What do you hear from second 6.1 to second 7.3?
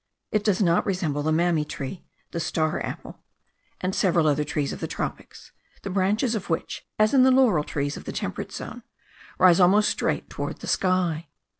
of which (as in the